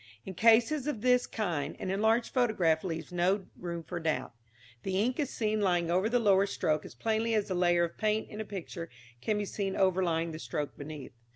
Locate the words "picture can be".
8.43-9.45